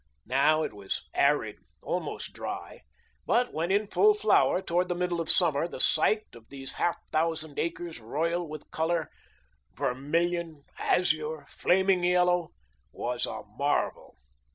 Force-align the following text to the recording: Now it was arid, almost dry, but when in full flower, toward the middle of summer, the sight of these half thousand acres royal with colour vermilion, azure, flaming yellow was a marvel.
Now 0.25 0.63
it 0.63 0.73
was 0.73 1.03
arid, 1.13 1.59
almost 1.83 2.33
dry, 2.33 2.81
but 3.27 3.53
when 3.53 3.71
in 3.71 3.85
full 3.85 4.15
flower, 4.15 4.59
toward 4.59 4.89
the 4.89 4.95
middle 4.95 5.21
of 5.21 5.29
summer, 5.29 5.67
the 5.67 5.79
sight 5.79 6.23
of 6.33 6.49
these 6.49 6.73
half 6.73 6.97
thousand 7.11 7.59
acres 7.59 7.99
royal 7.99 8.49
with 8.49 8.71
colour 8.71 9.11
vermilion, 9.75 10.63
azure, 10.79 11.45
flaming 11.47 12.03
yellow 12.03 12.49
was 12.91 13.27
a 13.27 13.43
marvel. 13.59 14.15